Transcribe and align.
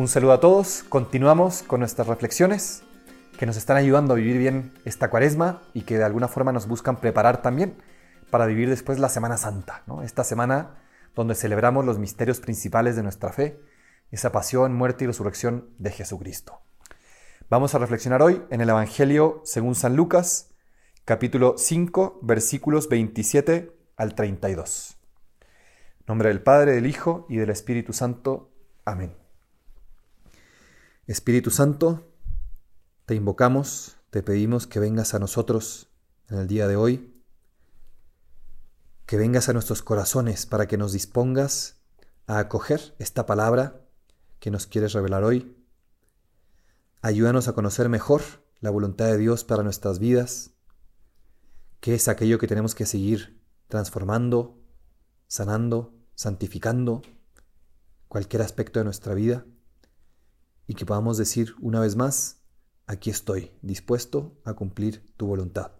Un 0.00 0.08
saludo 0.08 0.32
a 0.32 0.40
todos, 0.40 0.82
continuamos 0.88 1.62
con 1.62 1.80
nuestras 1.80 2.06
reflexiones 2.06 2.82
que 3.38 3.44
nos 3.44 3.58
están 3.58 3.76
ayudando 3.76 4.14
a 4.14 4.16
vivir 4.16 4.38
bien 4.38 4.72
esta 4.86 5.10
cuaresma 5.10 5.60
y 5.74 5.82
que 5.82 5.98
de 5.98 6.04
alguna 6.04 6.26
forma 6.26 6.52
nos 6.52 6.66
buscan 6.66 6.96
preparar 6.96 7.42
también 7.42 7.76
para 8.30 8.46
vivir 8.46 8.70
después 8.70 8.98
la 8.98 9.10
Semana 9.10 9.36
Santa, 9.36 9.84
esta 10.02 10.24
semana 10.24 10.78
donde 11.14 11.34
celebramos 11.34 11.84
los 11.84 11.98
misterios 11.98 12.40
principales 12.40 12.96
de 12.96 13.02
nuestra 13.02 13.30
fe, 13.30 13.60
esa 14.10 14.32
pasión, 14.32 14.74
muerte 14.74 15.04
y 15.04 15.06
resurrección 15.06 15.68
de 15.76 15.90
Jesucristo. 15.90 16.62
Vamos 17.50 17.74
a 17.74 17.78
reflexionar 17.78 18.22
hoy 18.22 18.42
en 18.48 18.62
el 18.62 18.70
Evangelio 18.70 19.42
según 19.44 19.74
San 19.74 19.96
Lucas, 19.96 20.54
capítulo 21.04 21.56
5, 21.58 22.20
versículos 22.22 22.88
27 22.88 23.76
al 23.98 24.14
32. 24.14 24.96
nombre 26.06 26.30
del 26.30 26.40
Padre, 26.40 26.72
del 26.72 26.86
Hijo 26.86 27.26
y 27.28 27.36
del 27.36 27.50
Espíritu 27.50 27.92
Santo. 27.92 28.50
Amén. 28.86 29.19
Espíritu 31.10 31.50
Santo, 31.50 32.08
te 33.04 33.16
invocamos, 33.16 33.96
te 34.10 34.22
pedimos 34.22 34.68
que 34.68 34.78
vengas 34.78 35.12
a 35.12 35.18
nosotros 35.18 35.88
en 36.28 36.38
el 36.38 36.46
día 36.46 36.68
de 36.68 36.76
hoy, 36.76 37.20
que 39.06 39.16
vengas 39.16 39.48
a 39.48 39.52
nuestros 39.52 39.82
corazones 39.82 40.46
para 40.46 40.68
que 40.68 40.76
nos 40.76 40.92
dispongas 40.92 41.80
a 42.28 42.38
acoger 42.38 42.94
esta 43.00 43.26
palabra 43.26 43.88
que 44.38 44.52
nos 44.52 44.68
quieres 44.68 44.92
revelar 44.92 45.24
hoy. 45.24 45.56
Ayúdanos 47.02 47.48
a 47.48 47.54
conocer 47.54 47.88
mejor 47.88 48.22
la 48.60 48.70
voluntad 48.70 49.06
de 49.06 49.18
Dios 49.18 49.42
para 49.42 49.64
nuestras 49.64 49.98
vidas, 49.98 50.52
qué 51.80 51.96
es 51.96 52.06
aquello 52.06 52.38
que 52.38 52.46
tenemos 52.46 52.76
que 52.76 52.86
seguir 52.86 53.42
transformando, 53.66 54.62
sanando, 55.26 55.92
santificando 56.14 57.02
cualquier 58.06 58.42
aspecto 58.42 58.78
de 58.78 58.84
nuestra 58.84 59.14
vida 59.14 59.44
y 60.70 60.74
que 60.74 60.86
podamos 60.86 61.18
decir 61.18 61.56
una 61.60 61.80
vez 61.80 61.96
más, 61.96 62.42
aquí 62.86 63.10
estoy, 63.10 63.50
dispuesto 63.60 64.36
a 64.44 64.52
cumplir 64.52 65.04
tu 65.16 65.26
voluntad. 65.26 65.72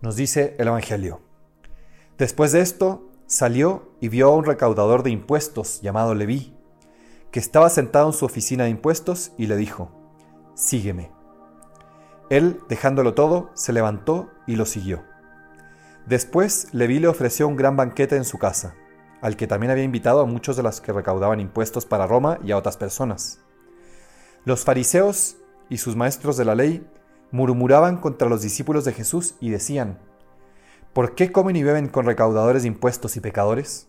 Nos 0.00 0.14
dice 0.14 0.54
el 0.60 0.68
Evangelio. 0.68 1.20
Después 2.18 2.52
de 2.52 2.60
esto, 2.60 3.10
salió 3.26 3.96
y 4.00 4.06
vio 4.06 4.28
a 4.28 4.36
un 4.36 4.44
recaudador 4.44 5.02
de 5.02 5.10
impuestos 5.10 5.80
llamado 5.80 6.14
Leví, 6.14 6.56
que 7.32 7.40
estaba 7.40 7.68
sentado 7.68 8.06
en 8.06 8.12
su 8.12 8.26
oficina 8.26 8.62
de 8.62 8.70
impuestos 8.70 9.32
y 9.36 9.48
le 9.48 9.56
dijo, 9.56 9.90
Sígueme. 10.54 11.10
Él, 12.28 12.60
dejándolo 12.68 13.14
todo, 13.14 13.50
se 13.54 13.72
levantó 13.72 14.30
y 14.46 14.54
lo 14.54 14.66
siguió. 14.66 15.02
Después 16.06 16.68
Leví 16.70 17.00
le 17.00 17.08
ofreció 17.08 17.48
un 17.48 17.56
gran 17.56 17.76
banquete 17.76 18.14
en 18.14 18.24
su 18.24 18.38
casa 18.38 18.76
al 19.20 19.36
que 19.36 19.46
también 19.46 19.70
había 19.70 19.84
invitado 19.84 20.20
a 20.20 20.26
muchos 20.26 20.56
de 20.56 20.62
los 20.62 20.80
que 20.80 20.92
recaudaban 20.92 21.40
impuestos 21.40 21.86
para 21.86 22.06
Roma 22.06 22.38
y 22.42 22.52
a 22.52 22.56
otras 22.56 22.76
personas. 22.76 23.40
Los 24.44 24.64
fariseos 24.64 25.36
y 25.68 25.78
sus 25.78 25.96
maestros 25.96 26.36
de 26.36 26.44
la 26.44 26.54
ley 26.54 26.86
murmuraban 27.30 27.98
contra 27.98 28.28
los 28.28 28.42
discípulos 28.42 28.84
de 28.84 28.92
Jesús 28.92 29.34
y 29.40 29.50
decían, 29.50 29.98
¿Por 30.92 31.14
qué 31.14 31.30
comen 31.30 31.56
y 31.56 31.62
beben 31.62 31.88
con 31.88 32.06
recaudadores 32.06 32.62
de 32.62 32.68
impuestos 32.68 33.16
y 33.16 33.20
pecadores? 33.20 33.88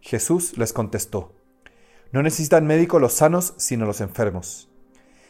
Jesús 0.00 0.56
les 0.56 0.72
contestó, 0.72 1.34
No 2.12 2.22
necesitan 2.22 2.66
médico 2.66 2.98
los 2.98 3.14
sanos, 3.14 3.54
sino 3.58 3.84
los 3.84 4.00
enfermos. 4.00 4.70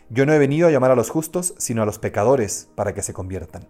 Yo 0.08 0.26
no 0.26 0.32
he 0.32 0.38
venido 0.38 0.68
a 0.68 0.70
llamar 0.70 0.90
a 0.90 0.96
los 0.96 1.10
justos, 1.10 1.54
sino 1.58 1.82
a 1.82 1.86
los 1.86 1.98
pecadores, 1.98 2.68
para 2.74 2.94
que 2.94 3.02
se 3.02 3.12
conviertan. 3.12 3.68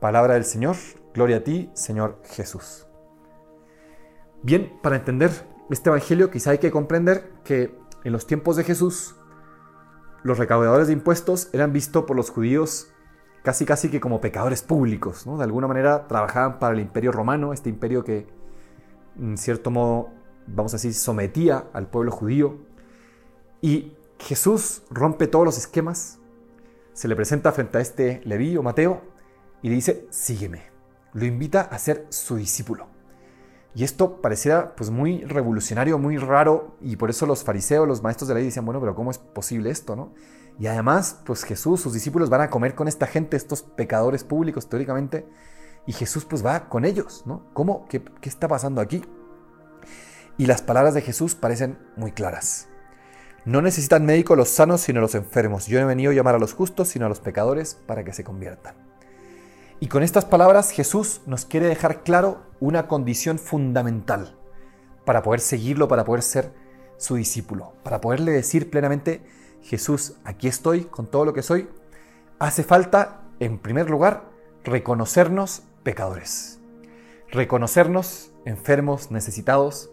Palabra 0.00 0.34
del 0.34 0.44
Señor, 0.44 0.76
gloria 1.14 1.38
a 1.38 1.44
ti, 1.44 1.70
Señor 1.74 2.20
Jesús. 2.24 2.87
Bien, 4.42 4.78
para 4.82 4.96
entender 4.96 5.30
este 5.70 5.90
Evangelio 5.90 6.30
quizá 6.30 6.50
hay 6.52 6.58
que 6.58 6.70
comprender 6.70 7.32
que 7.44 7.76
en 8.04 8.12
los 8.12 8.26
tiempos 8.26 8.56
de 8.56 8.64
Jesús 8.64 9.16
los 10.22 10.38
recaudadores 10.38 10.86
de 10.86 10.92
impuestos 10.92 11.48
eran 11.52 11.72
vistos 11.72 12.04
por 12.04 12.16
los 12.16 12.30
judíos 12.30 12.88
casi 13.42 13.64
casi 13.64 13.90
que 13.90 14.00
como 14.00 14.20
pecadores 14.20 14.62
públicos, 14.62 15.26
¿no? 15.26 15.38
De 15.38 15.44
alguna 15.44 15.66
manera 15.66 16.06
trabajaban 16.06 16.58
para 16.58 16.74
el 16.74 16.80
imperio 16.80 17.12
romano, 17.12 17.52
este 17.52 17.70
imperio 17.70 18.04
que 18.04 18.26
en 19.18 19.36
cierto 19.38 19.70
modo, 19.70 20.10
vamos 20.46 20.74
a 20.74 20.76
decir, 20.76 20.94
sometía 20.94 21.66
al 21.72 21.88
pueblo 21.88 22.12
judío. 22.12 22.58
Y 23.60 23.96
Jesús 24.18 24.82
rompe 24.90 25.26
todos 25.26 25.44
los 25.44 25.58
esquemas, 25.58 26.18
se 26.92 27.08
le 27.08 27.16
presenta 27.16 27.52
frente 27.52 27.78
a 27.78 27.80
este 27.80 28.20
Leví 28.24 28.56
o 28.56 28.62
Mateo 28.62 29.02
y 29.62 29.68
le 29.68 29.76
dice, 29.76 30.06
sígueme. 30.10 30.70
Lo 31.14 31.24
invita 31.24 31.62
a 31.62 31.78
ser 31.78 32.06
su 32.10 32.36
discípulo. 32.36 32.97
Y 33.74 33.84
esto 33.84 34.20
parecía 34.20 34.74
pues 34.74 34.90
muy 34.90 35.24
revolucionario, 35.24 35.98
muy 35.98 36.16
raro, 36.16 36.76
y 36.80 36.96
por 36.96 37.10
eso 37.10 37.26
los 37.26 37.44
fariseos, 37.44 37.86
los 37.86 38.02
maestros 38.02 38.28
de 38.28 38.34
la 38.34 38.38
ley 38.38 38.46
decían, 38.46 38.64
bueno, 38.64 38.80
pero 38.80 38.94
¿cómo 38.94 39.10
es 39.10 39.18
posible 39.18 39.70
esto, 39.70 39.94
no? 39.94 40.14
Y 40.58 40.66
además, 40.66 41.20
pues 41.24 41.44
Jesús, 41.44 41.80
sus 41.80 41.92
discípulos 41.92 42.30
van 42.30 42.40
a 42.40 42.50
comer 42.50 42.74
con 42.74 42.88
esta 42.88 43.06
gente, 43.06 43.36
estos 43.36 43.62
pecadores 43.62 44.24
públicos 44.24 44.68
teóricamente, 44.68 45.28
y 45.86 45.92
Jesús 45.92 46.24
pues 46.24 46.44
va 46.44 46.68
con 46.68 46.84
ellos, 46.84 47.22
¿no? 47.26 47.44
¿Cómo? 47.52 47.86
¿Qué, 47.88 48.02
qué 48.20 48.28
está 48.28 48.48
pasando 48.48 48.80
aquí? 48.80 49.04
Y 50.36 50.46
las 50.46 50.62
palabras 50.62 50.94
de 50.94 51.02
Jesús 51.02 51.34
parecen 51.34 51.78
muy 51.96 52.12
claras. 52.12 52.68
No 53.44 53.62
necesitan 53.62 54.04
médico 54.04 54.36
los 54.36 54.48
sanos, 54.48 54.80
sino 54.80 55.00
los 55.00 55.14
enfermos. 55.14 55.66
Yo 55.66 55.78
no 55.78 55.84
he 55.84 55.88
venido 55.88 56.10
a 56.10 56.14
llamar 56.14 56.34
a 56.34 56.38
los 56.38 56.52
justos, 56.52 56.88
sino 56.88 57.06
a 57.06 57.08
los 57.08 57.20
pecadores, 57.20 57.74
para 57.86 58.04
que 58.04 58.12
se 58.12 58.24
conviertan. 58.24 58.87
Y 59.80 59.86
con 59.86 60.02
estas 60.02 60.24
palabras 60.24 60.70
Jesús 60.70 61.20
nos 61.26 61.44
quiere 61.44 61.66
dejar 61.66 62.02
claro 62.02 62.42
una 62.58 62.88
condición 62.88 63.38
fundamental 63.38 64.36
para 65.04 65.22
poder 65.22 65.40
seguirlo, 65.40 65.86
para 65.86 66.04
poder 66.04 66.22
ser 66.22 66.52
su 66.96 67.14
discípulo, 67.14 67.74
para 67.84 68.00
poderle 68.00 68.32
decir 68.32 68.70
plenamente, 68.70 69.22
Jesús, 69.62 70.16
aquí 70.24 70.48
estoy 70.48 70.84
con 70.84 71.06
todo 71.06 71.24
lo 71.24 71.32
que 71.32 71.42
soy. 71.42 71.68
Hace 72.40 72.64
falta, 72.64 73.22
en 73.38 73.58
primer 73.58 73.88
lugar, 73.88 74.24
reconocernos 74.64 75.62
pecadores, 75.84 76.58
reconocernos 77.30 78.32
enfermos, 78.44 79.12
necesitados. 79.12 79.90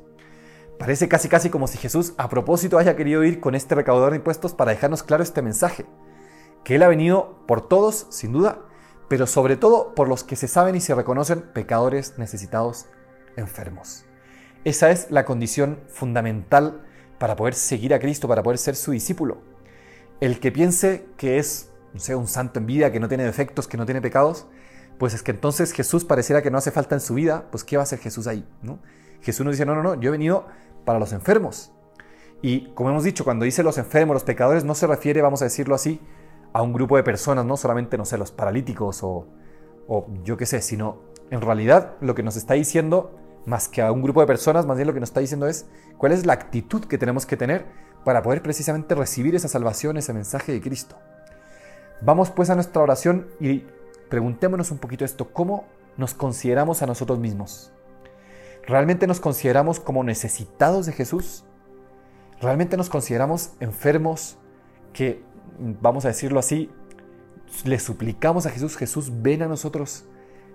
Parece 0.80 1.08
casi 1.08 1.30
casi 1.30 1.52
como 1.52 1.68
si 1.68 1.78
Jesús 1.78 2.14
a 2.18 2.28
propósito 2.28 2.80
haya 2.80 2.96
querido 2.96 3.24
ir 3.24 3.40
con 3.40 3.54
este 3.54 3.76
recaudador 3.76 4.12
de 4.12 4.18
impuestos 4.18 4.54
para 4.54 4.72
dejarnos 4.72 5.04
claro 5.04 5.22
este 5.22 5.44
mensaje, 5.44 5.86
que 6.64 6.76
Él 6.76 6.84
ha 6.84 6.88
venido 6.88 7.38
por 7.46 7.68
todos, 7.68 8.08
sin 8.10 8.32
duda, 8.32 8.62
pero 9.08 9.28
sobre 9.28 9.58
todo 9.58 9.94
por 9.96 10.08
los 10.08 10.24
que 10.24 10.36
se 10.36 10.48
saben 10.48 10.76
y 10.76 10.82
se 10.82 10.96
reconocen 10.96 11.42
pecadores 11.42 12.18
necesitados, 12.18 12.88
enfermos. 13.36 14.06
Esa 14.64 14.90
es 14.92 15.12
la 15.12 15.26
condición 15.26 15.80
fundamental 15.88 16.82
para 17.20 17.36
poder 17.36 17.54
seguir 17.54 17.94
a 17.94 18.00
Cristo, 18.00 18.28
para 18.28 18.44
poder 18.44 18.58
ser 18.58 18.76
su 18.76 18.92
discípulo. 18.92 19.38
El 20.22 20.40
que 20.40 20.52
piense 20.52 21.06
que 21.18 21.38
es, 21.38 21.70
no 21.94 22.00
sé, 22.00 22.16
un 22.16 22.28
santo 22.28 22.60
en 22.60 22.66
vida, 22.66 22.92
que 22.92 23.00
no 23.00 23.08
tiene 23.08 23.26
defectos, 23.26 23.68
que 23.68 23.78
no 23.78 23.86
tiene 23.86 24.02
pecados, 24.02 24.48
pues 24.98 25.14
es 25.14 25.22
que 25.24 25.32
entonces 25.32 25.72
Jesús 25.72 26.06
pareciera 26.06 26.42
que 26.42 26.50
no 26.50 26.58
hace 26.58 26.72
falta 26.72 26.96
en 26.96 27.02
su 27.02 27.14
vida, 27.14 27.46
pues 27.52 27.64
¿qué 27.64 27.78
va 27.78 27.84
a 27.84 27.86
hacer 27.86 28.00
Jesús 28.00 28.28
ahí? 28.28 28.48
¿no? 28.62 28.80
Jesús 29.22 29.46
nos 29.46 29.54
dice, 29.54 29.66
no, 29.66 29.76
no, 29.76 29.84
no, 29.84 29.96
yo 29.96 30.10
he 30.10 30.12
venido 30.12 30.48
para 30.86 31.00
los 31.00 31.12
enfermos. 31.12 31.72
Y 32.42 32.72
como 32.74 32.90
hemos 32.90 33.04
dicho, 33.04 33.24
cuando 33.24 33.46
dice 33.46 33.64
los 33.64 33.78
enfermos, 33.78 34.14
los 34.14 34.24
pecadores, 34.24 34.64
no 34.64 34.76
se 34.76 34.88
refiere, 34.88 35.22
vamos 35.22 35.42
a 35.42 35.46
decirlo 35.46 35.76
así, 35.76 36.00
a 36.56 36.62
un 36.62 36.72
grupo 36.72 36.96
de 36.96 37.04
personas, 37.04 37.46
no 37.46 37.58
solamente, 37.58 37.98
no 37.98 38.06
sé, 38.06 38.18
los 38.18 38.32
paralíticos 38.32 39.04
o, 39.04 39.28
o 39.90 40.08
yo 40.24 40.38
qué 40.38 40.46
sé, 40.46 40.62
sino 40.62 41.00
en 41.30 41.42
realidad 41.42 41.96
lo 42.00 42.16
que 42.16 42.24
nos 42.24 42.38
está 42.38 42.54
diciendo, 42.54 43.14
más 43.46 43.68
que 43.68 43.82
a 43.82 43.92
un 43.92 44.02
grupo 44.02 44.22
de 44.22 44.28
personas, 44.28 44.66
más 44.66 44.78
bien 44.78 44.88
lo 44.88 44.94
que 44.94 45.02
nos 45.02 45.10
está 45.10 45.20
diciendo 45.20 45.48
es 45.48 45.66
cuál 45.98 46.14
es 46.14 46.26
la 46.26 46.32
actitud 46.32 46.86
que 46.86 46.98
tenemos 46.98 47.26
que 47.26 47.36
tener 47.36 47.66
para 48.06 48.22
poder 48.22 48.42
precisamente 48.42 48.96
recibir 48.96 49.36
esa 49.36 49.50
salvación, 49.50 49.98
ese 49.98 50.14
mensaje 50.14 50.54
de 50.54 50.62
Cristo. 50.62 50.96
Vamos 52.02 52.32
pues 52.32 52.50
a 52.50 52.56
nuestra 52.56 52.82
oración 52.82 53.28
y 53.42 53.66
preguntémonos 54.10 54.72
un 54.72 54.78
poquito 54.78 55.04
esto, 55.04 55.34
¿cómo 55.34 55.66
nos 55.98 56.14
consideramos 56.14 56.82
a 56.82 56.86
nosotros 56.86 57.20
mismos? 57.20 57.74
¿Realmente 58.66 59.08
nos 59.08 59.20
consideramos 59.20 59.82
como 59.82 60.06
necesitados 60.06 60.86
de 60.86 60.94
Jesús? 60.94 61.44
¿Realmente 62.40 62.78
nos 62.78 62.88
consideramos 62.88 63.52
enfermos 63.60 64.38
que 64.94 65.22
vamos 65.60 66.06
a 66.06 66.10
decirlo 66.10 66.40
así, 66.40 66.70
le 67.64 67.80
suplicamos 67.80 68.46
a 68.46 68.50
Jesús, 68.50 68.76
Jesús, 68.76 69.12
ven 69.22 69.42
a 69.44 69.48
nosotros, 69.48 70.06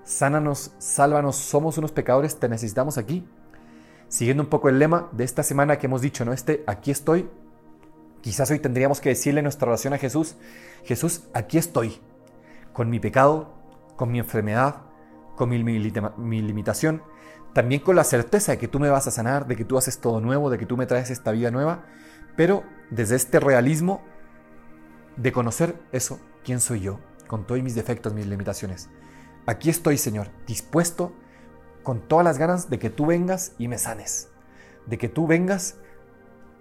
sánanos, 0.04 0.72
sálvanos, 0.78 1.36
somos 1.36 1.78
unos 1.78 1.92
pecadores, 1.92 2.38
te 2.38 2.48
necesitamos 2.48 2.98
aquí. 2.98 3.26
Siguiendo 4.08 4.42
un 4.42 4.48
poco 4.48 4.68
el 4.68 4.78
lema 4.78 5.08
de 5.12 5.24
esta 5.24 5.42
semana 5.42 5.78
que 5.78 5.86
hemos 5.86 6.02
dicho, 6.02 6.24
¿no? 6.24 6.32
Este, 6.32 6.64
aquí 6.66 6.90
estoy. 6.90 7.28
Quizás 8.20 8.50
hoy 8.50 8.58
tendríamos 8.58 9.00
que 9.00 9.10
decirle 9.10 9.40
nuestra 9.40 9.68
oración 9.68 9.94
a 9.94 9.98
Jesús, 9.98 10.36
Jesús, 10.84 11.22
aquí 11.32 11.58
estoy, 11.58 12.00
con 12.72 12.90
mi 12.90 13.00
pecado, 13.00 13.54
con 13.96 14.10
mi 14.10 14.18
enfermedad, 14.18 14.82
con 15.36 15.48
mi, 15.48 15.62
mi 15.62 16.42
limitación, 16.42 17.02
también 17.54 17.80
con 17.80 17.96
la 17.96 18.04
certeza 18.04 18.52
de 18.52 18.58
que 18.58 18.68
tú 18.68 18.78
me 18.78 18.90
vas 18.90 19.06
a 19.06 19.10
sanar, 19.10 19.46
de 19.46 19.56
que 19.56 19.64
tú 19.64 19.78
haces 19.78 20.00
todo 20.00 20.20
nuevo, 20.20 20.50
de 20.50 20.58
que 20.58 20.66
tú 20.66 20.76
me 20.76 20.86
traes 20.86 21.10
esta 21.10 21.32
vida 21.32 21.50
nueva, 21.50 21.84
pero 22.36 22.62
desde 22.90 23.16
este 23.16 23.40
realismo 23.40 24.02
de 25.20 25.32
conocer 25.32 25.78
eso, 25.92 26.18
quién 26.44 26.60
soy 26.60 26.80
yo, 26.80 26.98
con 27.26 27.46
todos 27.46 27.62
mis 27.62 27.74
defectos, 27.74 28.14
mis 28.14 28.26
limitaciones. 28.26 28.88
Aquí 29.46 29.68
estoy, 29.68 29.98
Señor, 29.98 30.28
dispuesto 30.46 31.12
con 31.82 32.08
todas 32.08 32.24
las 32.24 32.38
ganas 32.38 32.70
de 32.70 32.78
que 32.78 32.88
tú 32.88 33.06
vengas 33.06 33.52
y 33.58 33.68
me 33.68 33.76
sanes, 33.76 34.30
de 34.86 34.96
que 34.96 35.08
tú 35.08 35.26
vengas 35.26 35.76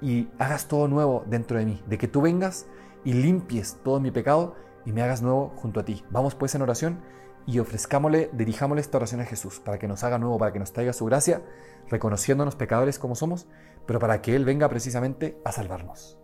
y 0.02 0.30
hagas 0.40 0.68
todo 0.68 0.88
nuevo 0.90 1.24
dentro 1.28 1.58
de 1.58 1.66
mí, 1.66 1.82
de 1.88 1.98
que 1.98 2.10
tú 2.10 2.22
vengas 2.22 2.68
y 3.06 3.14
limpies 3.14 3.78
todo 3.84 4.02
mi 4.02 4.12
pecado 4.12 4.56
y 4.86 4.92
me 4.92 5.04
hagas 5.04 5.22
nuevo 5.22 5.54
junto 5.56 5.80
a 5.80 5.86
ti. 5.86 6.04
Vamos 6.10 6.36
pues 6.36 6.54
en 6.54 6.62
oración 6.62 7.00
y 7.46 7.60
ofrezcámosle, 7.60 8.30
dirijámosle 8.34 8.82
esta 8.82 8.98
oración 8.98 9.22
a 9.22 9.26
Jesús 9.26 9.62
para 9.62 9.80
que 9.80 9.88
nos 9.88 10.04
haga 10.04 10.20
nuevo, 10.20 10.38
para 10.38 10.52
que 10.52 10.60
nos 10.60 10.74
traiga 10.74 10.92
su 10.92 11.06
gracia, 11.06 11.42
reconociéndonos 11.90 12.58
pecadores 12.58 13.00
como 13.00 13.16
somos, 13.16 13.48
pero 13.86 14.00
para 14.00 14.22
que 14.22 14.36
Él 14.36 14.44
venga 14.44 14.68
precisamente 14.68 15.40
a 15.46 15.54
salvarnos. 15.54 16.20